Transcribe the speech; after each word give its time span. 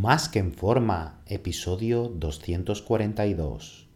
Más 0.00 0.28
que 0.28 0.40
en 0.40 0.52
forma, 0.52 1.20
episodio 1.24 2.08
242. 2.08 3.88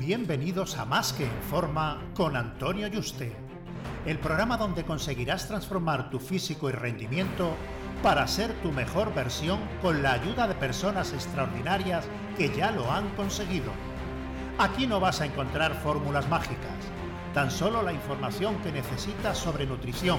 Bienvenidos 0.00 0.76
a 0.78 0.84
Más 0.84 1.12
que 1.12 1.26
en 1.26 1.42
forma 1.48 2.02
con 2.16 2.34
Antonio 2.34 2.88
Yuste, 2.88 3.36
el 4.04 4.18
programa 4.18 4.56
donde 4.56 4.82
conseguirás 4.82 5.46
transformar 5.46 6.10
tu 6.10 6.18
físico 6.18 6.68
y 6.68 6.72
rendimiento 6.72 7.54
para 8.02 8.26
ser 8.26 8.52
tu 8.62 8.72
mejor 8.72 9.14
versión 9.14 9.60
con 9.80 10.02
la 10.02 10.14
ayuda 10.14 10.48
de 10.48 10.54
personas 10.54 11.12
extraordinarias 11.12 12.04
que 12.36 12.52
ya 12.52 12.72
lo 12.72 12.90
han 12.90 13.14
conseguido. 13.14 13.70
Aquí 14.58 14.88
no 14.88 14.98
vas 14.98 15.20
a 15.20 15.26
encontrar 15.26 15.80
fórmulas 15.80 16.28
mágicas, 16.28 16.90
tan 17.32 17.48
solo 17.52 17.80
la 17.82 17.92
información 17.92 18.56
que 18.62 18.72
necesitas 18.72 19.38
sobre 19.38 19.66
nutrición, 19.66 20.18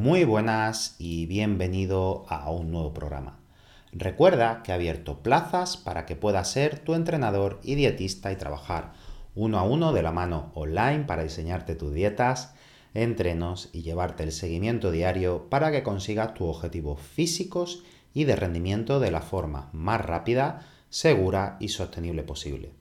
Muy 0.00 0.24
buenas 0.24 0.96
y 0.98 1.26
bienvenido 1.26 2.24
a 2.30 2.50
un 2.50 2.70
nuevo 2.70 2.94
programa. 2.94 3.38
Recuerda 3.92 4.62
que 4.62 4.72
he 4.72 4.74
abierto 4.74 5.22
plazas 5.22 5.76
para 5.76 6.06
que 6.06 6.16
puedas 6.16 6.50
ser 6.50 6.78
tu 6.78 6.94
entrenador 6.94 7.60
y 7.62 7.74
dietista 7.74 8.32
y 8.32 8.36
trabajar 8.36 8.94
uno 9.34 9.58
a 9.58 9.62
uno 9.62 9.92
de 9.92 10.02
la 10.02 10.10
mano 10.10 10.52
online 10.54 11.04
para 11.04 11.22
diseñarte 11.22 11.74
tus 11.74 11.92
dietas, 11.92 12.54
entrenos 12.94 13.68
y 13.74 13.82
llevarte 13.82 14.22
el 14.22 14.32
seguimiento 14.32 14.90
diario 14.90 15.50
para 15.50 15.70
que 15.70 15.82
consigas 15.82 16.32
tus 16.32 16.48
objetivos 16.48 16.98
físicos 16.98 17.82
y 18.14 18.24
de 18.24 18.36
rendimiento 18.36 19.00
de 19.00 19.10
la 19.10 19.20
forma 19.20 19.68
más 19.74 20.00
rápida, 20.00 20.66
segura 20.88 21.58
y 21.60 21.68
sostenible 21.68 22.22
posible. 22.22 22.79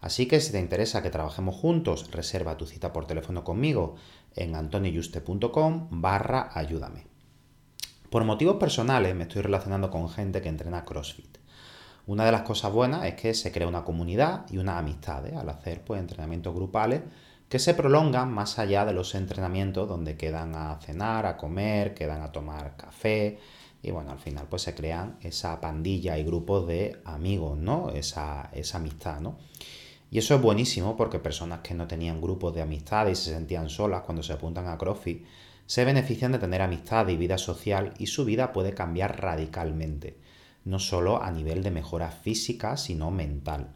Así 0.00 0.26
que 0.26 0.40
si 0.40 0.52
te 0.52 0.60
interesa 0.60 1.02
que 1.02 1.10
trabajemos 1.10 1.56
juntos, 1.56 2.10
reserva 2.10 2.56
tu 2.56 2.66
cita 2.66 2.92
por 2.92 3.06
teléfono 3.06 3.44
conmigo 3.44 3.96
en 4.34 4.54
antonioyuste.com 4.54 5.88
barra 5.90 6.50
ayúdame. 6.54 7.06
Por 8.08 8.24
motivos 8.24 8.56
personales 8.56 9.14
me 9.14 9.24
estoy 9.24 9.42
relacionando 9.42 9.90
con 9.90 10.08
gente 10.08 10.40
que 10.40 10.48
entrena 10.48 10.84
CrossFit. 10.84 11.38
Una 12.06 12.24
de 12.24 12.32
las 12.32 12.42
cosas 12.42 12.72
buenas 12.72 13.04
es 13.04 13.14
que 13.14 13.34
se 13.34 13.52
crea 13.52 13.68
una 13.68 13.84
comunidad 13.84 14.46
y 14.50 14.58
una 14.58 14.78
amistad 14.78 15.24
al 15.26 15.48
hacer 15.48 15.84
pues, 15.84 16.00
entrenamientos 16.00 16.54
grupales 16.54 17.02
que 17.48 17.58
se 17.58 17.74
prolongan 17.74 18.32
más 18.32 18.58
allá 18.58 18.84
de 18.84 18.92
los 18.92 19.14
entrenamientos 19.14 19.88
donde 19.88 20.16
quedan 20.16 20.54
a 20.54 20.78
cenar, 20.80 21.26
a 21.26 21.36
comer, 21.36 21.94
quedan 21.94 22.22
a 22.22 22.32
tomar 22.32 22.76
café 22.76 23.38
y 23.82 23.90
bueno, 23.90 24.12
al 24.12 24.18
final 24.18 24.46
pues 24.48 24.62
se 24.62 24.74
crean 24.74 25.18
esa 25.20 25.60
pandilla 25.60 26.16
y 26.18 26.24
grupos 26.24 26.66
de 26.66 27.00
amigos, 27.04 27.58
¿no? 27.58 27.90
Esa, 27.90 28.50
esa 28.52 28.78
amistad, 28.78 29.20
¿no? 29.20 29.36
Y 30.10 30.18
eso 30.18 30.34
es 30.34 30.42
buenísimo 30.42 30.96
porque 30.96 31.18
personas 31.18 31.60
que 31.60 31.74
no 31.74 31.86
tenían 31.86 32.20
grupos 32.20 32.54
de 32.54 32.62
amistad 32.62 33.06
y 33.06 33.14
se 33.14 33.32
sentían 33.32 33.70
solas 33.70 34.02
cuando 34.02 34.22
se 34.22 34.32
apuntan 34.32 34.66
a 34.68 34.76
CrossFit 34.76 35.24
se 35.70 35.84
benefician 35.84 36.32
de 36.32 36.40
tener 36.40 36.62
amistad 36.62 37.06
y 37.06 37.16
vida 37.16 37.38
social 37.38 37.94
y 37.96 38.08
su 38.08 38.24
vida 38.24 38.52
puede 38.52 38.74
cambiar 38.74 39.20
radicalmente, 39.20 40.16
no 40.64 40.80
solo 40.80 41.22
a 41.22 41.30
nivel 41.30 41.62
de 41.62 41.70
mejora 41.70 42.10
física, 42.10 42.76
sino 42.76 43.12
mental. 43.12 43.68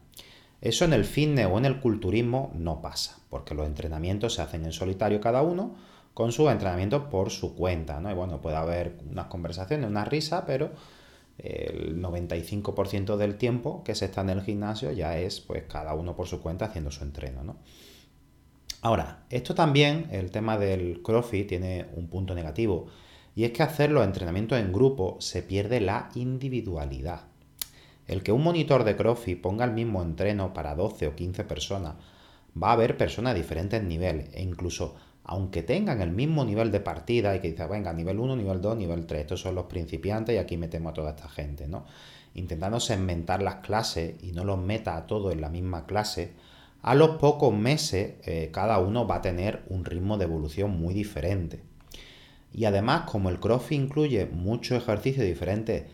Eso 0.61 0.85
en 0.85 0.93
el 0.93 1.05
fitness 1.05 1.47
o 1.49 1.57
en 1.57 1.67
el 1.67 1.79
culturismo 1.79 2.51
no 2.53 2.83
pasa, 2.83 3.19
porque 3.31 3.55
los 3.55 3.69
entrenamientos 3.69 4.35
se 4.35 4.43
hacen 4.43 4.65
en 4.65 4.73
solitario 4.73 5.21
cada 5.21 5.43
uno, 5.43 5.77
con 6.15 6.33
sus 6.33 6.51
entrenamientos 6.51 7.05
por 7.13 7.31
su 7.31 7.55
cuenta, 7.55 8.01
¿no? 8.01 8.11
Y 8.11 8.15
bueno, 8.15 8.41
puede 8.41 8.57
haber 8.57 8.99
unas 9.09 9.27
conversaciones, 9.27 9.89
una 9.89 10.05
risa, 10.05 10.45
pero 10.47 10.73
el 11.39 12.01
95% 12.01 13.17
del 13.17 13.37
tiempo 13.37 13.83
que 13.85 13.95
se 13.95 14.07
está 14.07 14.21
en 14.21 14.31
el 14.31 14.43
gimnasio 14.43 14.93
ya 14.93 15.19
es 15.19 15.41
pues 15.41 15.65
cada 15.65 15.95
uno 15.95 16.15
por 16.15 16.27
su 16.27 16.41
cuenta 16.41 16.67
haciendo 16.67 16.91
su 16.91 17.03
entreno, 17.03 17.43
¿no? 17.43 17.57
Ahora, 18.83 19.25
esto 19.31 19.55
también, 19.55 20.09
el 20.11 20.31
tema 20.31 20.59
del 20.59 21.01
CrossFit 21.03 21.49
tiene 21.49 21.87
un 21.95 22.09
punto 22.09 22.35
negativo 22.35 22.87
y 23.35 23.45
es 23.45 23.53
que 23.53 23.63
hacer 23.63 23.91
los 23.91 24.05
entrenamientos 24.05 24.59
en 24.59 24.73
grupo 24.73 25.17
se 25.21 25.43
pierde 25.43 25.81
la 25.81 26.11
individualidad. 26.15 27.23
El 28.07 28.23
que 28.23 28.33
un 28.33 28.43
monitor 28.43 28.85
de 28.85 28.97
CrossFit 28.97 29.41
ponga 29.41 29.65
el 29.65 29.73
mismo 29.73 30.03
entreno 30.03 30.53
para 30.53 30.75
12 30.75 31.07
o 31.07 31.17
15 31.17 31.45
personas, 31.45 31.95
va 32.63 32.69
a 32.69 32.73
haber 32.73 32.97
personas 32.97 33.35
de 33.35 33.41
diferentes 33.41 33.83
niveles 33.83 34.29
e 34.35 34.43
incluso 34.43 34.95
aunque 35.25 35.63
tengan 35.63 36.03
el 36.03 36.11
mismo 36.11 36.45
nivel 36.45 36.71
de 36.71 36.81
partida 36.81 37.35
y 37.35 37.41
que 37.41 37.51
dice, 37.51 37.67
venga, 37.67 37.93
nivel 37.93 38.19
1, 38.21 38.37
nivel 38.37 38.61
2, 38.61 38.77
nivel 38.77 39.07
3, 39.07 39.23
estos 39.23 39.41
son 39.41 39.55
los 39.55 39.65
principiantes 39.65 40.35
y 40.35 40.39
aquí 40.39 40.57
metemos 40.57 40.91
a 40.91 40.95
toda 40.95 41.11
esta 41.11 41.29
gente, 41.29 41.67
¿no? 41.67 41.85
Intentando 42.35 42.79
segmentar 42.79 43.43
las 43.43 43.57
clases 43.57 44.23
y 44.23 44.33
no 44.33 44.45
los 44.45 44.59
meta 44.59 44.97
a 44.97 45.07
todos 45.07 45.33
en 45.33 45.41
la 45.41 45.49
misma 45.49 45.87
clase, 45.87 46.33
a 46.83 46.95
los 46.95 47.17
pocos 47.17 47.55
meses 47.55 48.17
eh, 48.27 48.51
cada 48.53 48.79
uno 48.79 49.07
va 49.07 49.17
a 49.17 49.23
tener 49.23 49.63
un 49.69 49.87
ritmo 49.87 50.19
de 50.19 50.25
evolución 50.25 50.79
muy 50.79 50.93
diferente. 50.93 51.63
Y 52.53 52.67
además, 52.67 53.11
como 53.11 53.31
el 53.31 53.41
CrossFit 53.41 53.81
incluye 53.81 54.27
muchos 54.27 54.77
ejercicios 54.77 55.25
diferentes 55.25 55.85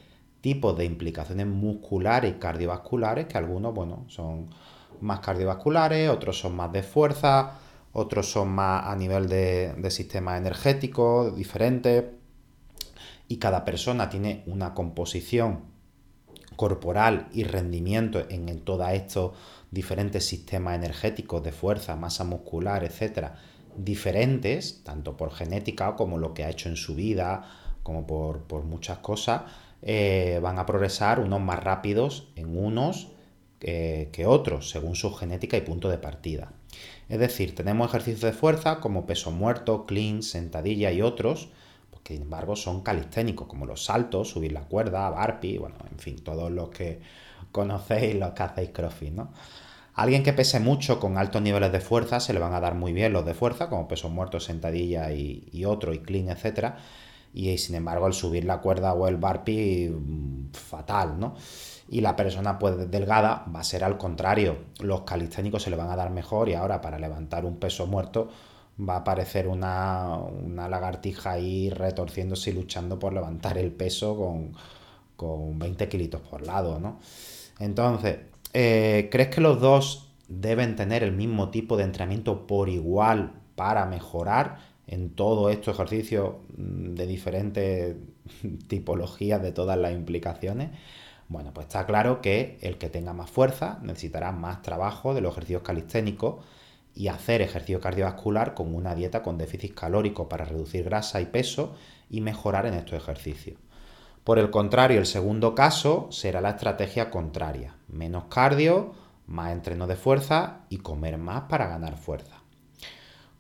tipos 0.41 0.77
de 0.77 0.85
implicaciones 0.85 1.47
musculares 1.47 2.35
y 2.35 2.39
cardiovasculares, 2.39 3.27
que 3.27 3.39
algunos, 3.39 3.73
bueno, 3.73 4.05
son 4.09 4.49
más 5.01 5.21
cardiovasculares, 5.21 6.11
otros 6.11 6.39
son 6.39 6.57
más 6.57 6.73
de 6.73 6.83
fuerza, 6.83 7.59
otros 7.93 8.31
son 8.31 8.51
más 8.51 8.87
a 8.87 8.95
nivel 8.97 9.29
de, 9.29 9.91
sistema 9.91 10.37
energético 10.37 11.31
diferente 11.31 12.15
y 13.29 13.39
cada 13.39 13.65
persona 13.65 14.09
tiene 14.09 14.43
una 14.47 14.75
composición 14.75 15.65
corporal 16.57 17.29
y 17.33 17.45
rendimiento 17.45 18.23
en, 18.29 18.61
todos 18.61 18.91
estos 18.91 19.33
diferentes 19.71 20.27
sistemas 20.27 20.77
energéticos 20.77 21.43
de 21.43 21.53
fuerza, 21.53 21.97
masa 21.97 22.25
muscular, 22.25 22.85
etcétera, 22.85 23.37
diferentes, 23.77 24.83
tanto 24.85 25.17
por 25.17 25.33
genética 25.33 25.97
como 25.97 26.19
lo 26.19 26.35
que 26.35 26.45
ha 26.45 26.51
hecho 26.51 26.69
en 26.69 26.77
su 26.77 26.95
vida, 26.95 27.49
como 27.83 28.07
por, 28.07 28.65
muchas 28.65 28.99
cosas, 28.99 29.43
eh, 29.83 30.39
van 30.43 30.59
a 30.59 30.67
progresar 30.67 31.21
unos 31.21 31.41
más 31.41 31.63
rápidos 31.63 32.29
en 32.37 32.57
unos 32.57 33.13
que 33.61 34.25
otros, 34.27 34.71
según 34.71 34.97
su 34.97 35.13
genética 35.15 35.57
y 35.57 35.61
punto 35.61 35.89
de 35.89 35.99
partida. 35.99 36.53
Es 37.09 37.19
decir, 37.19 37.55
tenemos 37.55 37.89
ejercicios 37.89 38.23
de 38.23 38.33
fuerza 38.33 38.81
como 38.81 39.05
peso 39.05 39.31
muerto, 39.31 39.85
clean, 39.85 40.23
sentadilla 40.23 40.93
y 40.93 41.03
otros, 41.03 41.49
pues 41.91 42.03
que 42.03 42.15
sin 42.15 42.23
embargo 42.23 42.57
son 42.57 42.83
calisténicos, 42.83 43.49
como 43.49 43.67
los 43.67 43.85
saltos, 43.85 44.31
subir 44.31 44.53
la 44.53 44.63
cuerda, 44.63 45.11
barpi, 45.11 45.59
bueno, 45.59 45.77
en 45.91 45.99
fin, 45.99 46.17
todos 46.23 46.51
los 46.51 46.71
que 46.71 47.01
conocéis, 47.53 48.15
los 48.15 48.31
que 48.31 48.43
hacéis 48.43 48.71
crossfit, 48.71 49.13
¿no? 49.13 49.33
alguien 49.95 50.23
que 50.23 50.33
pese 50.33 50.61
mucho 50.61 51.01
con 51.01 51.19
altos 51.19 51.43
niveles 51.43 51.73
de 51.73 51.81
fuerza 51.81 52.21
se 52.21 52.33
le 52.33 52.39
van 52.39 52.55
a 52.55 52.61
dar 52.61 52.75
muy 52.75 52.93
bien 52.93 53.13
los 53.13 53.27
de 53.27 53.35
fuerza, 53.35 53.69
como 53.69 53.89
peso 53.89 54.09
muerto, 54.09 54.41
sentadilla 54.41 55.13
y, 55.13 55.49
y 55.53 55.65
otro, 55.65 55.93
y 55.93 55.99
clean, 55.99 56.29
etc. 56.29 56.75
Y 57.33 57.57
sin 57.59 57.77
embargo, 57.77 58.07
al 58.07 58.13
subir 58.13 58.45
la 58.45 58.61
cuerda 58.61 58.93
o 58.95 59.07
el 59.09 59.17
barpi, 59.17 59.89
mm, 59.89 60.53
fatal, 60.53 61.19
¿no? 61.19 61.35
y 61.91 62.01
la 62.01 62.15
persona 62.15 62.59
pues 62.59 62.89
delgada 62.91 63.45
va 63.55 63.61
a 63.61 63.65
ser 63.65 63.83
al 63.83 63.99
contrario. 63.99 64.59
Los 64.79 65.03
calisténicos 65.03 65.65
se 65.65 65.71
le 65.71 65.77
van 65.77 65.91
a 65.91 65.97
dar 65.97 66.11
mejor 66.11 66.49
y 66.49 66.55
ahora 66.55 66.81
para 66.81 66.99
levantar 67.01 67.45
un 67.45 67.57
peso 67.57 67.87
muerto 67.89 68.29
va 68.89 68.95
a 68.95 68.99
aparecer 68.99 69.49
una, 69.49 70.21
lagartija 70.69 71.33
ahí 71.33 71.69
retorciéndose 71.69 72.51
y 72.51 72.53
luchando 72.55 72.99
por 72.99 73.13
levantar 73.13 73.59
el 73.59 73.73
peso 73.73 74.17
con, 74.17 74.53
con 75.17 75.59
20 75.59 75.89
kilitos 75.89 76.21
por 76.21 76.47
lado, 76.47 76.79
¿no? 76.79 77.01
Entonces, 77.59 78.19
eh, 78.55 79.09
¿crees 79.11 79.29
que 79.29 79.41
los 79.41 79.61
dos 79.61 80.13
deben 80.29 80.77
tener 80.77 81.03
el 81.03 81.13
mismo 81.13 81.51
tipo 81.51 81.77
de 81.77 81.83
entrenamiento 81.83 82.47
por 82.47 82.69
igual 82.69 83.33
para 83.57 83.85
mejorar 83.85 84.59
en 84.91 85.11
todo 85.11 85.51
estos 85.51 85.77
ejercicios 85.77 86.35
mm, 86.57 86.95
de 86.95 87.07
diferentes 87.07 87.97
tipologías 88.69 89.41
de 89.41 89.53
todas 89.53 89.79
las 89.79 89.93
implicaciones? 89.93 90.71
Bueno, 91.29 91.55
pues 91.55 91.69
está 91.69 91.87
claro 91.87 92.21
que 92.21 92.59
el 92.61 92.77
que 92.77 92.91
tenga 92.91 93.13
más 93.13 93.31
fuerza 93.31 93.79
necesitará 93.83 94.33
más 94.33 94.63
trabajo 94.63 95.15
de 95.15 95.21
los 95.21 95.33
ejercicios 95.33 95.63
calisténicos 95.63 96.45
y 96.93 97.07
hacer 97.07 97.41
ejercicio 97.41 97.81
cardiovascular 97.81 98.55
con 98.55 98.75
una 98.75 98.97
dieta 98.97 99.23
con 99.23 99.39
déficit 99.39 99.75
calórico 99.75 100.29
para 100.29 100.45
reducir 100.45 100.85
grasa 100.85 101.21
y 101.21 101.27
peso 101.27 101.77
y 102.11 102.21
mejorar 102.21 102.67
en 102.67 102.75
estos 102.75 103.01
ejercicios. 103.01 103.59
Por 104.25 104.41
el 104.41 104.51
contrario, 104.51 104.99
el 104.99 105.07
segundo 105.07 105.55
caso 105.55 106.09
será 106.11 106.41
la 106.41 106.51
estrategia 106.51 107.11
contraria. 107.11 107.77
Menos 107.87 108.25
cardio, 108.25 108.93
más 109.29 109.53
entreno 109.53 109.87
de 109.87 109.95
fuerza 109.95 110.63
y 110.69 110.79
comer 110.79 111.17
más 111.17 111.43
para 111.43 111.69
ganar 111.69 111.97
fuerza. 111.97 112.40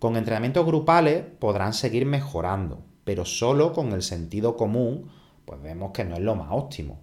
Con 0.00 0.16
entrenamientos 0.16 0.64
grupales 0.64 1.24
podrán 1.38 1.74
seguir 1.74 2.06
mejorando, 2.06 2.78
pero 3.04 3.26
solo 3.26 3.74
con 3.74 3.92
el 3.92 4.02
sentido 4.02 4.56
común, 4.56 5.10
pues 5.44 5.60
vemos 5.60 5.90
que 5.92 6.04
no 6.04 6.14
es 6.14 6.22
lo 6.22 6.34
más 6.34 6.48
óptimo. 6.52 7.00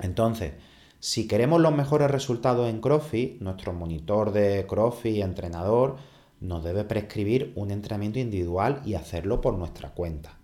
Entonces, 0.00 0.54
si 0.98 1.28
queremos 1.28 1.60
los 1.60 1.74
mejores 1.74 2.10
resultados 2.10 2.70
en 2.70 2.80
CrossFit, 2.80 3.42
nuestro 3.42 3.74
monitor 3.74 4.32
de 4.32 4.66
CrossFit, 4.66 5.22
entrenador, 5.22 5.96
nos 6.40 6.64
debe 6.64 6.84
prescribir 6.84 7.52
un 7.54 7.70
entrenamiento 7.70 8.18
individual 8.18 8.80
y 8.86 8.94
hacerlo 8.94 9.42
por 9.42 9.58
nuestra 9.58 9.90
cuenta. 9.90 10.38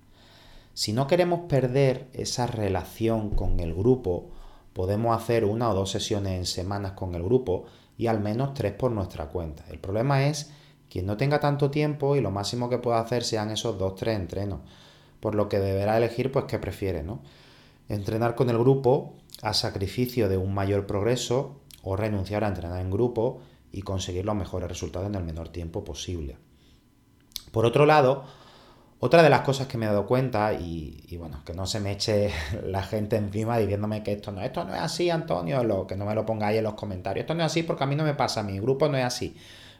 Si 0.75 0.93
no 0.93 1.07
queremos 1.07 1.41
perder 1.49 2.11
esa 2.13 2.47
relación 2.47 3.31
con 3.31 3.61
el 3.61 3.73
grupo, 3.73 4.29
podemos 4.75 5.17
hacer 5.17 5.47
una 5.47 5.71
o 5.71 5.75
dos 5.75 5.91
sesiones 5.91 6.35
en 6.35 6.45
semanas 6.45 6.93
con 6.93 7.15
el 7.15 7.23
grupo 7.23 7.65
y 7.97 8.09
al 8.09 8.21
menos 8.21 8.53
tres 8.53 8.75
por 8.75 8.91
nuestra 8.91 9.29
cuenta. 9.29 9.65
El 9.71 9.79
problema 9.79 10.27
es 10.27 10.53
quien 10.93 11.07
no 11.07 11.17
tenga 11.17 11.41
tanto 11.41 11.71
tiempo 11.71 12.17
y 12.17 12.21
lo 12.21 12.31
máximo 12.31 12.69
que 12.69 12.77
pueda 12.77 13.01
hacer 13.01 13.25
sean 13.25 13.51
esos 13.51 13.79
dos, 13.79 13.95
tres 13.95 14.15
entrenos. 14.15 14.61
Por 15.21 15.35
lo 15.35 15.49
que 15.49 15.59
deberá 15.59 15.97
elegir 15.97 16.31
pues 16.31 16.45
qué 16.45 16.59
prefiere, 16.59 17.03
¿no? 17.03 17.23
Entrenar 17.89 18.35
con 18.35 18.51
el 18.51 18.59
grupo 18.59 19.15
a 19.41 19.55
sacrificio 19.55 20.29
de 20.29 20.37
un 20.37 20.53
mayor 20.53 20.87
progreso 20.87 21.63
o 21.83 21.97
renunciar 21.97 22.45
a 22.45 22.49
entrenar 22.49 22.83
en 22.83 22.91
grupo 22.91 23.41
y 23.73 23.81
conseguir 23.81 24.27
los 24.27 24.35
mejores 24.35 24.69
resultados 24.69 25.09
en 25.09 25.15
el 25.15 25.25
menor 25.25 25.49
tiempo 25.49 25.83
posible. 25.83 26.37
Por 27.53 27.65
otro 27.65 27.87
lado, 27.87 28.25
otra 29.01 29.23
de 29.23 29.31
las 29.31 29.41
cosas 29.41 29.69
que 29.69 29.79
me 29.79 29.87
he 29.87 29.89
dado 29.89 30.05
cuenta, 30.05 30.53
y, 30.53 31.17
bueno, 31.17 31.41
que 31.47 31.55
no 31.55 31.65
se 31.65 31.81
me 31.81 31.93
eche 31.93 32.31
la 32.67 32.83
gente 32.83 33.17
encima 33.17 33.57
diciéndome 33.57 34.03
que 34.03 34.13
esto 34.13 34.31
no, 34.31 34.43
esto 34.43 34.63
no 34.65 34.75
es 34.75 34.83
así, 34.83 35.09
Antonio, 35.09 35.65
lo, 35.65 35.87
que 35.87 35.97
no 35.97 36.05
me 36.05 36.15
lo 36.15 36.27
pongáis 36.27 36.59
en 36.59 36.65
los 36.65 36.75
comentarios, 36.75 37.23
esto 37.23 37.33
no 37.33 37.41
es 37.41 37.47
así 37.47 37.63
porque 37.63 37.85
a 37.85 37.87
mí 37.87 37.97
no 37.97 38.05
me 38.05 38.13
pasa, 38.13 38.43
mi 38.43 38.61
grupo 38.61 38.91
no 38.91 38.99
es 38.99 39.05
así, 39.07 39.35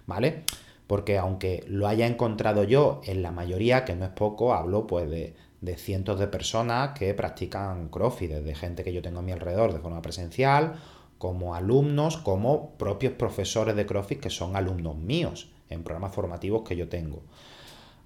¿vale? 0.07 0.45
Porque 0.93 1.17
aunque 1.17 1.65
lo 1.69 1.89
haya 1.89 2.07
encontrado 2.07 2.65
yo 2.65 3.01
en 3.07 3.23
la 3.23 3.31
mayoría, 3.31 3.87
que 3.87 3.97
no 3.97 4.05
es 4.05 4.11
poco, 4.11 4.53
hablo 4.53 4.87
pues 4.87 5.09
de, 5.09 5.77
cientos 5.79 6.21
de 6.21 6.27
personas 6.27 6.91
que 6.91 7.15
practican 7.15 7.89
CrossFit, 7.89 8.31
desde 8.31 8.55
gente 8.55 8.85
que 8.85 8.93
yo 8.93 9.01
tengo 9.01 9.21
a 9.21 9.23
mi 9.23 9.33
alrededor 9.33 9.73
de 9.73 9.81
forma 9.81 10.03
presencial, 10.03 10.75
como 11.17 11.55
alumnos, 11.55 12.19
como 12.19 12.73
propios 12.73 13.15
profesores 13.15 13.75
de 13.75 13.87
CrossFit 13.87 14.21
que 14.21 14.29
son 14.29 14.55
alumnos 14.55 14.95
míos 14.99 15.51
en 15.71 15.83
programas 15.83 16.15
formativos 16.15 16.61
que 16.61 16.77
yo 16.77 16.91
tengo. 16.91 17.23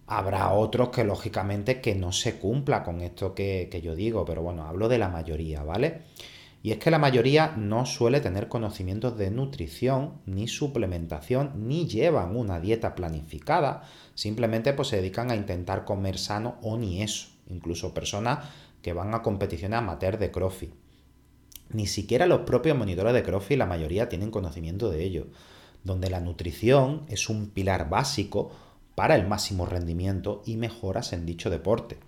Habrá 0.07 0.53
otros 0.53 0.91
que 0.91 1.03
lógicamente 1.03 1.81
que 1.81 1.97
no 1.97 2.13
se 2.13 2.39
cumpla 2.39 2.85
con 2.85 3.01
esto 3.01 3.35
que, 3.35 3.81
yo 3.83 3.97
digo, 3.97 4.25
pero 4.25 4.43
bueno, 4.43 4.63
hablo 4.63 4.89
de 4.89 4.99
la 4.99 5.09
mayoría, 5.09 5.65
¿vale? 5.65 6.03
Y 6.67 6.73
es 6.73 6.79
que 6.79 6.91
la 6.91 6.99
mayoría 6.99 7.55
no 7.57 7.87
suele 7.87 8.21
tener 8.21 8.49
conocimientos 8.49 9.17
de 9.17 9.31
nutrición, 9.31 10.15
ni 10.27 10.49
suplementación, 10.49 11.53
ni 11.69 11.87
llevan 11.87 12.35
una 12.35 12.59
dieta 12.59 12.97
planificada, 12.97 13.85
simplemente 14.17 14.73
pues 14.73 14.89
se 14.89 14.97
dedican 14.97 15.31
a 15.31 15.37
intentar 15.37 15.85
comer 15.85 16.19
sano 16.19 16.57
o 16.63 16.77
ni 16.77 17.05
eso, 17.05 17.29
incluso 17.47 17.95
personas 17.95 18.49
que 18.83 18.93
van 18.93 19.15
a 19.15 19.23
competiciones 19.23 19.79
amateur 19.79 20.19
de 20.19 20.33
CrossFit. 20.33 20.75
Ni 21.71 21.87
siquiera 21.87 22.27
los 22.27 22.41
propios 22.41 22.77
monitores 22.77 23.15
de 23.15 23.23
CrossFit, 23.23 23.59
la 23.59 23.67
mayoría 23.67 24.09
tienen 24.09 24.33
conocimiento 24.33 24.91
de 24.91 25.05
ello, 25.05 25.29
donde 25.85 26.11
la 26.11 26.19
nutrición 26.19 27.05
es 27.07 27.29
un 27.29 27.51
pilar 27.51 27.89
básico 27.89 28.51
para 28.97 29.15
el 29.15 29.29
máximo 29.29 29.67
rendimiento 29.67 30.43
y 30.45 30.57
mejoras 30.57 31.13
en 31.13 31.27
dicho 31.27 31.49
deporte. 31.49 31.99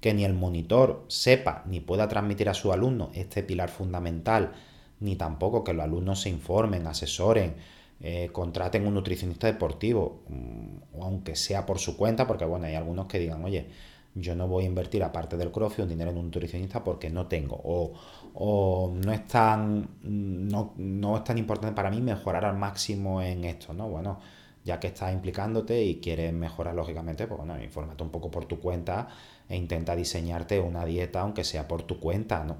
Que 0.00 0.14
ni 0.14 0.24
el 0.24 0.34
monitor 0.34 1.04
sepa 1.08 1.62
ni 1.66 1.80
pueda 1.80 2.08
transmitir 2.08 2.48
a 2.48 2.54
su 2.54 2.72
alumno 2.72 3.10
este 3.14 3.42
pilar 3.42 3.70
fundamental, 3.70 4.52
ni 5.00 5.16
tampoco 5.16 5.64
que 5.64 5.72
los 5.72 5.84
alumnos 5.84 6.20
se 6.22 6.30
informen, 6.30 6.86
asesoren, 6.86 7.56
eh, 8.00 8.28
contraten 8.32 8.86
un 8.86 8.94
nutricionista 8.94 9.46
deportivo, 9.46 10.20
mm, 10.28 11.00
aunque 11.02 11.34
sea 11.36 11.64
por 11.66 11.78
su 11.78 11.96
cuenta, 11.96 12.26
porque 12.26 12.44
bueno, 12.44 12.66
hay 12.66 12.74
algunos 12.74 13.06
que 13.06 13.18
digan, 13.18 13.42
oye, 13.44 13.66
yo 14.14 14.34
no 14.34 14.48
voy 14.48 14.64
a 14.64 14.66
invertir 14.66 15.02
aparte 15.04 15.36
del 15.36 15.50
CrossFit 15.52 15.84
un 15.84 15.88
dinero 15.90 16.10
en 16.10 16.18
un 16.18 16.26
nutricionista 16.26 16.82
porque 16.82 17.10
no 17.10 17.26
tengo 17.26 17.60
o, 17.62 17.92
o 18.34 18.92
no 18.94 19.12
es 19.12 19.26
tan 19.26 19.88
no, 20.02 20.72
no, 20.76 21.16
es 21.18 21.24
tan 21.24 21.38
importante 21.38 21.74
para 21.74 21.90
mí 21.90 22.00
mejorar 22.00 22.44
al 22.44 22.56
máximo 22.56 23.20
en 23.22 23.44
esto, 23.44 23.74
¿no? 23.74 23.88
Bueno, 23.88 24.18
ya 24.64 24.80
que 24.80 24.88
estás 24.88 25.12
implicándote 25.12 25.82
y 25.84 26.00
quieres 26.00 26.32
mejorar 26.32 26.74
lógicamente, 26.74 27.26
pues 27.26 27.38
bueno, 27.38 27.62
infórmate 27.62 28.02
un 28.02 28.10
poco 28.10 28.30
por 28.30 28.46
tu 28.46 28.58
cuenta 28.58 29.08
e 29.48 29.56
intenta 29.56 29.96
diseñarte 29.96 30.60
una 30.60 30.84
dieta, 30.84 31.20
aunque 31.20 31.44
sea 31.44 31.68
por 31.68 31.82
tu 31.82 32.00
cuenta, 32.00 32.44
¿no? 32.44 32.56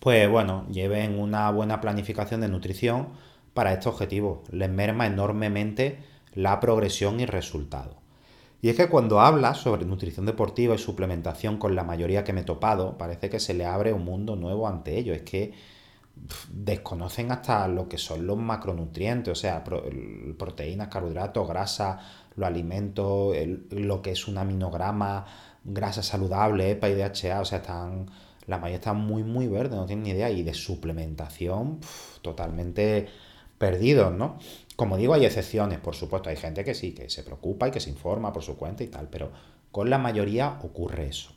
Pues 0.00 0.30
bueno, 0.30 0.66
lleven 0.70 1.18
una 1.18 1.50
buena 1.50 1.80
planificación 1.80 2.40
de 2.40 2.48
nutrición 2.48 3.08
para 3.52 3.72
este 3.72 3.88
objetivo. 3.88 4.42
Les 4.50 4.70
merma 4.70 5.06
enormemente 5.06 5.98
la 6.34 6.58
progresión 6.60 7.20
y 7.20 7.26
resultado. 7.26 8.00
Y 8.62 8.68
es 8.68 8.76
que 8.76 8.88
cuando 8.88 9.20
hablas 9.20 9.58
sobre 9.58 9.84
nutrición 9.84 10.26
deportiva 10.26 10.74
y 10.74 10.78
suplementación 10.78 11.58
con 11.58 11.74
la 11.74 11.84
mayoría 11.84 12.24
que 12.24 12.32
me 12.32 12.42
he 12.42 12.44
topado, 12.44 12.96
parece 12.98 13.30
que 13.30 13.40
se 13.40 13.54
le 13.54 13.64
abre 13.64 13.92
un 13.92 14.04
mundo 14.04 14.36
nuevo 14.36 14.68
ante 14.68 14.98
ellos. 14.98 15.16
Es 15.16 15.22
que 15.22 15.52
desconocen 16.50 17.32
hasta 17.32 17.66
lo 17.68 17.88
que 17.88 17.98
son 17.98 18.26
los 18.26 18.36
macronutrientes, 18.36 19.32
o 19.32 19.34
sea, 19.34 19.64
proteínas, 19.64 20.88
carbohidratos, 20.88 21.48
grasa, 21.48 22.00
los 22.36 22.46
alimentos, 22.46 23.34
lo 23.70 24.02
que 24.02 24.12
es 24.12 24.28
un 24.28 24.38
aminograma, 24.38 25.26
grasa 25.64 26.02
saludable, 26.02 26.70
EPA 26.70 26.88
y 26.88 26.94
DHA, 26.94 27.40
o 27.40 27.44
sea, 27.44 27.58
están, 27.58 28.10
la 28.46 28.58
mayoría 28.58 28.76
están 28.76 28.96
muy, 28.96 29.22
muy 29.22 29.46
verdes, 29.48 29.76
no 29.76 29.86
tienen 29.86 30.04
ni 30.04 30.10
idea, 30.10 30.30
y 30.30 30.42
de 30.42 30.54
suplementación 30.54 31.80
totalmente 32.22 33.08
perdidos, 33.58 34.12
¿no? 34.12 34.38
Como 34.76 34.96
digo, 34.96 35.12
hay 35.12 35.26
excepciones, 35.26 35.78
por 35.78 35.94
supuesto, 35.94 36.30
hay 36.30 36.36
gente 36.36 36.64
que 36.64 36.74
sí, 36.74 36.92
que 36.92 37.10
se 37.10 37.22
preocupa 37.22 37.68
y 37.68 37.70
que 37.70 37.80
se 37.80 37.90
informa 37.90 38.32
por 38.32 38.42
su 38.42 38.56
cuenta 38.56 38.82
y 38.82 38.88
tal, 38.88 39.08
pero 39.08 39.30
con 39.70 39.90
la 39.90 39.98
mayoría 39.98 40.58
ocurre 40.62 41.08
eso. 41.08 41.32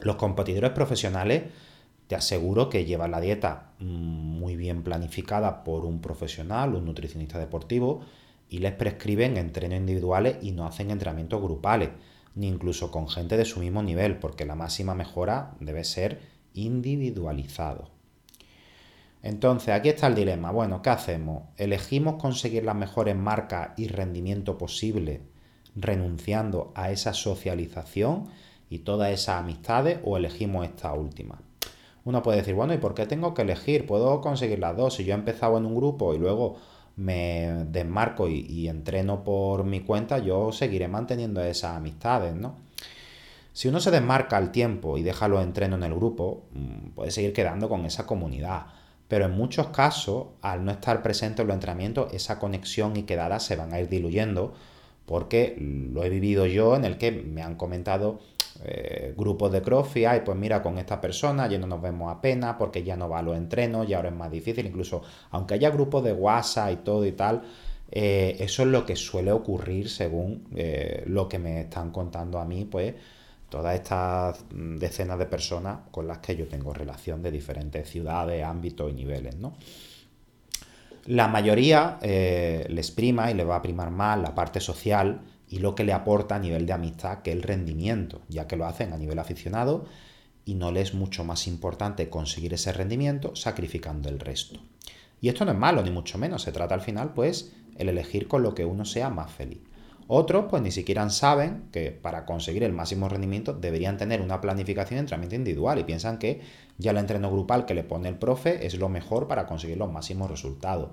Los 0.00 0.16
competidores 0.16 0.70
profesionales 0.72 1.44
te 2.06 2.16
aseguro 2.16 2.68
que 2.68 2.84
llevan 2.84 3.12
la 3.12 3.20
dieta 3.20 3.72
mm, 3.78 3.84
muy 3.84 4.56
bien 4.56 4.82
planificada 4.82 5.64
por 5.64 5.84
un 5.84 6.00
profesional, 6.00 6.74
un 6.74 6.84
nutricionista 6.84 7.38
deportivo, 7.38 8.02
y 8.48 8.58
les 8.58 8.72
prescriben 8.72 9.36
entrenos 9.36 9.78
individuales 9.78 10.36
y 10.42 10.50
no 10.50 10.66
hacen 10.66 10.90
entrenamientos 10.90 11.40
grupales, 11.40 11.90
ni 12.34 12.48
incluso 12.48 12.90
con 12.90 13.08
gente 13.08 13.36
de 13.36 13.44
su 13.44 13.60
mismo 13.60 13.82
nivel, 13.82 14.18
porque 14.18 14.44
la 14.44 14.54
máxima 14.54 14.94
mejora 14.94 15.54
debe 15.60 15.84
ser 15.84 16.20
individualizado. 16.54 17.90
Entonces, 19.22 19.74
aquí 19.74 19.90
está 19.90 20.06
el 20.06 20.14
dilema. 20.14 20.50
Bueno, 20.50 20.80
¿qué 20.82 20.90
hacemos? 20.90 21.44
¿Elegimos 21.56 22.16
conseguir 22.16 22.64
las 22.64 22.74
mejores 22.74 23.16
marcas 23.16 23.70
y 23.76 23.88
rendimiento 23.88 24.56
posible 24.56 25.22
renunciando 25.76 26.72
a 26.74 26.90
esa 26.90 27.12
socialización 27.12 28.28
y 28.70 28.78
todas 28.80 29.10
esas 29.10 29.40
amistades 29.40 29.98
o 30.04 30.16
elegimos 30.16 30.64
esta 30.64 30.92
última? 30.94 31.42
Uno 32.04 32.22
puede 32.22 32.38
decir, 32.38 32.54
bueno, 32.54 32.72
¿y 32.72 32.78
por 32.78 32.94
qué 32.94 33.04
tengo 33.04 33.34
que 33.34 33.42
elegir? 33.42 33.86
Puedo 33.86 34.22
conseguir 34.22 34.58
las 34.58 34.76
dos. 34.76 34.94
Si 34.94 35.04
yo 35.04 35.12
he 35.12 35.18
empezado 35.18 35.58
en 35.58 35.66
un 35.66 35.74
grupo 35.74 36.14
y 36.14 36.18
luego 36.18 36.56
me 37.00 37.64
desmarco 37.70 38.28
y, 38.28 38.68
entreno 38.68 39.24
por 39.24 39.64
mi 39.64 39.80
cuenta, 39.80 40.18
yo 40.18 40.52
seguiré 40.52 40.86
manteniendo 40.86 41.42
esas 41.42 41.76
amistades, 41.76 42.34
¿no? 42.34 42.56
Si 43.54 43.68
uno 43.68 43.80
se 43.80 43.90
desmarca 43.90 44.36
al 44.36 44.52
tiempo 44.52 44.98
y 44.98 45.02
deja 45.02 45.26
los 45.26 45.42
entrenos 45.42 45.78
en 45.78 45.84
el 45.84 45.94
grupo, 45.94 46.44
mm, 46.52 46.90
puede 46.90 47.10
seguir 47.10 47.32
quedando 47.32 47.68
con 47.68 47.86
esa 47.86 48.06
comunidad. 48.06 48.66
Pero 49.08 49.24
en 49.24 49.32
muchos 49.32 49.68
casos, 49.68 50.26
al 50.42 50.64
no 50.64 50.72
estar 50.72 51.02
presente 51.02 51.42
en 51.42 51.48
los 51.48 51.54
entrenamientos, 51.54 52.12
esa 52.12 52.38
conexión 52.38 52.96
y 52.96 53.04
quedadas 53.04 53.44
se 53.44 53.56
van 53.56 53.72
a 53.72 53.80
ir 53.80 53.88
diluyendo 53.88 54.52
porque 55.06 55.56
lo 55.58 56.04
he 56.04 56.10
vivido 56.10 56.46
yo 56.46 56.76
en 56.76 56.84
el 56.84 56.98
que 56.98 57.10
me 57.10 57.42
han 57.42 57.56
comentado 57.56 58.20
eh, 58.62 59.14
grupos 59.16 59.50
de 59.52 59.62
CrossFit, 59.62 60.06
ay, 60.06 60.20
pues 60.22 60.36
mira, 60.36 60.62
con 60.62 60.76
esta 60.76 61.00
persona 61.00 61.48
ya 61.48 61.58
no 61.58 61.66
nos 61.66 61.80
vemos 61.80 62.14
apenas 62.14 62.56
porque 62.58 62.82
ya 62.82 62.94
no 62.94 63.08
va 63.08 63.20
a 63.20 63.22
los 63.22 63.36
entrenos 63.36 63.88
y 63.88 63.94
ahora 63.94 64.10
es 64.10 64.14
más 64.14 64.30
difícil, 64.30 64.66
incluso 64.66 65.02
aunque 65.30 65.54
haya 65.54 65.70
grupos 65.70 66.04
de 66.04 66.12
WhatsApp 66.12 66.72
y 66.72 66.76
todo 66.76 67.06
y 67.06 67.12
tal, 67.12 67.42
eh, 67.90 68.36
eso 68.38 68.62
es 68.62 68.68
lo 68.68 68.84
que 68.84 68.96
suele 68.96 69.32
ocurrir 69.32 69.88
según 69.88 70.46
eh, 70.54 71.04
lo 71.06 71.26
que 71.26 71.38
me 71.38 71.62
están 71.62 71.90
contando 71.90 72.38
a 72.38 72.44
mí, 72.44 72.66
pues 72.66 72.94
todas 73.48 73.74
estas 73.74 74.44
decenas 74.50 75.18
de 75.18 75.26
personas 75.26 75.78
con 75.90 76.06
las 76.06 76.18
que 76.18 76.36
yo 76.36 76.46
tengo 76.46 76.74
relación 76.74 77.22
de 77.22 77.30
diferentes 77.30 77.88
ciudades, 77.88 78.44
ámbitos 78.44 78.90
y 78.90 78.94
niveles, 78.94 79.36
¿no? 79.36 79.54
La 81.06 81.28
mayoría 81.28 81.98
les 82.02 82.90
prima 82.90 83.30
y 83.30 83.34
le 83.34 83.42
va 83.42 83.56
a 83.56 83.62
primar 83.62 83.90
más 83.90 84.20
la 84.20 84.34
parte 84.34 84.60
social 84.60 85.20
y 85.50 85.58
lo 85.58 85.74
que 85.74 85.82
le 85.82 85.92
aporta 85.92 86.36
a 86.36 86.38
nivel 86.38 86.64
de 86.64 86.72
amistad, 86.72 87.22
que 87.22 87.32
el 87.32 87.42
rendimiento, 87.42 88.22
ya 88.28 88.46
que 88.46 88.56
lo 88.56 88.66
hacen 88.66 88.92
a 88.92 88.96
nivel 88.96 89.18
aficionado 89.18 89.84
y 90.44 90.54
no 90.54 90.70
le 90.70 90.80
es 90.80 90.94
mucho 90.94 91.24
más 91.24 91.48
importante 91.48 92.08
conseguir 92.08 92.54
ese 92.54 92.72
rendimiento 92.72 93.34
sacrificando 93.34 94.08
el 94.08 94.20
resto. 94.20 94.60
Y 95.20 95.28
esto 95.28 95.44
no 95.44 95.50
es 95.50 95.58
malo, 95.58 95.82
ni 95.82 95.90
mucho 95.90 96.18
menos, 96.18 96.42
se 96.42 96.52
trata 96.52 96.76
al 96.76 96.80
final, 96.80 97.12
pues, 97.14 97.52
el 97.76 97.88
elegir 97.88 98.28
con 98.28 98.44
lo 98.44 98.54
que 98.54 98.64
uno 98.64 98.84
sea 98.84 99.10
más 99.10 99.32
feliz. 99.32 99.60
Otros, 100.06 100.46
pues, 100.48 100.62
ni 100.62 100.70
siquiera 100.70 101.08
saben 101.10 101.64
que 101.72 101.90
para 101.90 102.24
conseguir 102.26 102.62
el 102.62 102.72
máximo 102.72 103.08
rendimiento 103.08 103.52
deberían 103.52 103.96
tener 103.96 104.22
una 104.22 104.40
planificación 104.40 104.96
de 104.96 105.00
entrenamiento 105.00 105.34
individual 105.34 105.80
y 105.80 105.84
piensan 105.84 106.18
que 106.18 106.40
ya 106.78 106.92
el 106.92 106.96
entreno 106.96 107.30
grupal 107.30 107.66
que 107.66 107.74
le 107.74 107.82
pone 107.82 108.08
el 108.08 108.16
profe 108.16 108.66
es 108.66 108.78
lo 108.78 108.88
mejor 108.88 109.26
para 109.26 109.46
conseguir 109.46 109.78
los 109.78 109.90
máximos 109.90 110.30
resultados. 110.30 110.90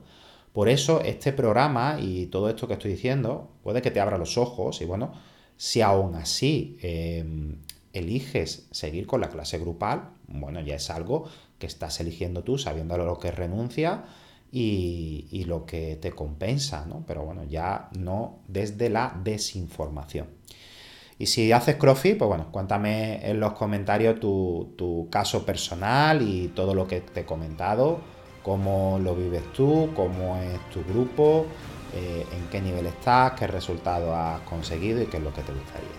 Por 0.58 0.70
eso 0.70 1.02
este 1.02 1.34
programa 1.34 2.00
y 2.02 2.26
todo 2.26 2.50
esto 2.50 2.68
que 2.68 2.74
estoy 2.74 2.90
diciendo 2.90 3.52
puede 3.62 3.84
que 3.84 3.92
te 3.92 4.00
abra 4.00 4.18
los 4.18 4.40
ojos 4.40 4.82
y 4.82 4.86
bueno, 4.86 5.14
si 5.56 5.82
aún 5.82 6.16
así 6.16 6.80
em, 6.82 7.58
eliges 7.94 8.66
seguir 8.72 9.06
con 9.06 9.22
la 9.22 9.30
clase 9.30 9.60
grupal, 9.60 10.10
bueno, 10.28 10.60
ya 10.62 10.74
es 10.74 10.90
algo 10.90 11.26
que 11.60 11.68
estás 11.68 12.00
eligiendo 12.00 12.44
tú 12.44 12.58
sabiendo 12.58 12.98
lo 12.98 13.20
que 13.20 13.30
renuncia 13.30 14.06
y, 14.52 15.44
lo 15.46 15.68
que 15.68 15.96
te 15.96 16.14
compensa, 16.14 16.88
¿no? 16.88 17.04
Pero 17.06 17.24
bueno, 17.24 17.44
ya 17.44 17.90
no 17.96 18.40
desde 18.48 18.90
la 18.90 19.16
desinformación. 19.24 20.26
Y 21.20 21.28
si 21.28 21.52
haces 21.52 21.76
CrossFit, 21.76 22.18
pues 22.18 22.30
bueno, 22.30 22.52
cuéntame 22.52 23.30
en 23.30 23.40
los 23.40 23.54
comentarios 23.54 24.20
tu, 24.20 25.08
caso 25.12 25.46
personal 25.46 26.28
y 26.28 26.48
todo 26.48 26.74
lo 26.74 26.88
que 26.88 27.02
te 27.02 27.20
he 27.20 27.26
comentado, 27.26 28.17
cómo 28.48 28.98
lo 29.04 29.14
vives 29.14 29.44
tú, 29.52 29.90
cómo 29.94 30.38
es 30.38 30.58
tu 30.70 30.82
grupo, 30.86 31.46
eh, 31.94 32.26
en 32.32 32.48
qué 32.48 32.62
nivel 32.62 32.86
estás, 32.86 33.34
qué 33.34 33.46
resultado 33.46 34.16
has 34.16 34.40
conseguido 34.44 35.02
y 35.02 35.08
qué 35.08 35.18
es 35.18 35.24
lo 35.24 35.34
que 35.34 35.42
te 35.42 35.52
gustaría. 35.52 35.90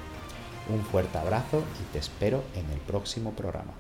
Un 0.71 0.81
fuerte 0.81 1.19
abrazo 1.19 1.63
y 1.79 1.93
te 1.93 1.99
espero 1.99 2.43
en 2.55 2.65
el 2.71 2.79
próximo 2.79 3.33
programa. 3.33 3.75